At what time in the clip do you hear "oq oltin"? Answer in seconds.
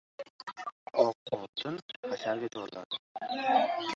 1.03-1.77